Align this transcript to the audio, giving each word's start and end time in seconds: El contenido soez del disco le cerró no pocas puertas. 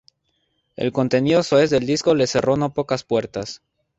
El 0.77 0.91
contenido 0.91 1.43
soez 1.43 1.69
del 1.69 1.85
disco 1.85 2.15
le 2.15 2.25
cerró 2.25 2.57
no 2.57 2.73
pocas 2.73 3.03
puertas. 3.03 3.61